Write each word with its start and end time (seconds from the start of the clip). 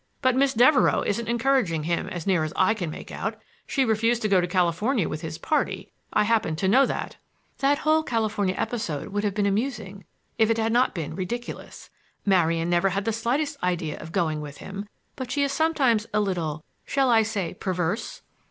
But 0.23 0.35
Miss 0.35 0.55
Devereux 0.55 1.03
isn't 1.03 1.27
encouraging 1.27 1.83
him, 1.83 2.07
as 2.09 2.25
near 2.25 2.43
as 2.43 2.51
I 2.55 2.73
can 2.73 2.89
make 2.89 3.11
out. 3.11 3.35
She 3.67 3.85
refused 3.85 4.23
to 4.23 4.27
go 4.27 4.41
to 4.41 4.47
California 4.47 5.07
with 5.07 5.21
his 5.21 5.37
party—I 5.37 6.23
happen 6.23 6.55
to 6.55 6.67
know 6.67 6.87
that." 6.87 7.17
"That 7.59 7.77
whole 7.77 8.01
California 8.01 8.55
episode 8.57 9.09
would 9.09 9.23
have 9.23 9.35
been 9.35 9.45
amusing 9.45 10.05
if 10.39 10.49
it 10.49 10.57
had 10.57 10.73
not 10.73 10.95
been 10.95 11.15
ridiculous. 11.15 11.91
Marian 12.25 12.67
never 12.67 12.89
had 12.89 13.05
the 13.05 13.13
slightest 13.13 13.61
idea 13.61 13.99
of 13.99 14.11
going 14.11 14.41
with 14.41 14.57
him; 14.57 14.87
but 15.15 15.29
she 15.29 15.43
is 15.43 15.51
sometimes 15.51 16.07
a 16.15 16.19
little—shall 16.19 17.11
I 17.11 17.21
say 17.21 17.53
perverse? 17.53 18.23